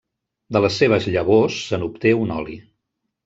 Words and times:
De 0.55 0.61
les 0.65 0.77
seves 0.83 1.05
llavors 1.15 1.59
se 1.67 1.81
n'obté 1.81 2.13
un 2.25 2.35
oli. 2.39 2.57